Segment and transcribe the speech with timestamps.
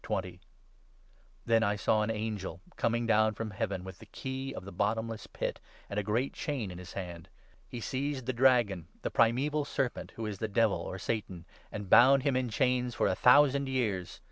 [1.45, 4.71] Then I saw an angel coming down from Heaven, with the i key of the
[4.71, 5.59] bottomless pit
[5.91, 7.29] and a great chain in his hand.
[7.67, 11.87] He 2 seized the Dragon, the primeval Serpent (who is the' Devil' or' Satan'), and
[11.87, 14.19] bound him in chains for a thousand years.